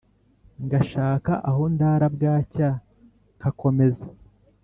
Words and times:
Ngashaka 0.65 1.31
aho 1.49 1.63
ndara 1.73 2.05
bwaca 2.15 2.67
nkakomeza 3.37 4.05